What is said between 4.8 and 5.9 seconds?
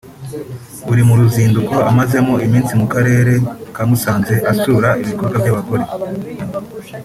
ibikorwa by’abagore